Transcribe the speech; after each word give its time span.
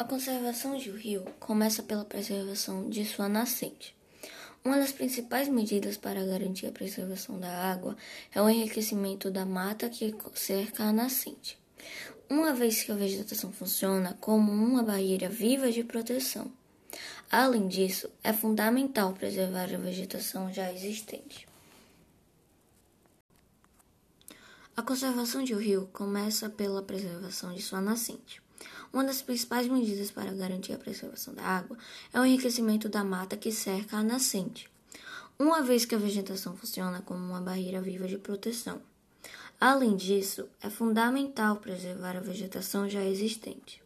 A 0.00 0.04
conservação 0.04 0.78
de 0.78 0.90
um 0.90 0.96
rio 0.96 1.26
começa 1.38 1.82
pela 1.82 2.06
preservação 2.06 2.88
de 2.88 3.04
sua 3.04 3.28
nascente. 3.28 3.94
Uma 4.64 4.78
das 4.78 4.92
principais 4.92 5.46
medidas 5.46 5.98
para 5.98 6.24
garantir 6.24 6.68
a 6.68 6.72
preservação 6.72 7.38
da 7.38 7.70
água 7.70 7.94
é 8.34 8.40
o 8.40 8.48
enriquecimento 8.48 9.30
da 9.30 9.44
mata 9.44 9.90
que 9.90 10.14
cerca 10.34 10.84
a 10.84 10.92
nascente, 10.94 11.58
uma 12.30 12.54
vez 12.54 12.82
que 12.82 12.90
a 12.90 12.94
vegetação 12.94 13.52
funciona 13.52 14.16
como 14.22 14.50
uma 14.50 14.82
barreira 14.82 15.28
viva 15.28 15.70
de 15.70 15.84
proteção. 15.84 16.50
Além 17.30 17.68
disso, 17.68 18.08
é 18.24 18.32
fundamental 18.32 19.12
preservar 19.12 19.64
a 19.64 19.76
vegetação 19.76 20.50
já 20.50 20.72
existente. 20.72 21.46
A 24.74 24.80
conservação 24.80 25.44
de 25.44 25.54
um 25.54 25.58
rio 25.58 25.90
começa 25.92 26.48
pela 26.48 26.82
preservação 26.82 27.52
de 27.52 27.60
sua 27.60 27.82
nascente. 27.82 28.40
Uma 28.92 29.04
das 29.04 29.22
principais 29.22 29.68
medidas 29.68 30.10
para 30.10 30.32
garantir 30.32 30.72
a 30.72 30.78
preservação 30.78 31.34
da 31.34 31.42
água 31.42 31.76
é 32.12 32.20
o 32.20 32.24
enriquecimento 32.24 32.88
da 32.88 33.04
mata 33.04 33.36
que 33.36 33.52
cerca 33.52 33.96
a 33.96 34.02
nascente, 34.02 34.68
uma 35.38 35.62
vez 35.62 35.84
que 35.84 35.94
a 35.94 35.98
vegetação 35.98 36.56
funciona 36.56 37.00
como 37.02 37.24
uma 37.24 37.40
barreira 37.40 37.80
viva 37.80 38.06
de 38.06 38.18
proteção. 38.18 38.80
Além 39.60 39.96
disso, 39.96 40.48
é 40.60 40.68
fundamental 40.68 41.56
preservar 41.56 42.16
a 42.16 42.20
vegetação 42.20 42.88
já 42.88 43.04
existente. 43.04 43.82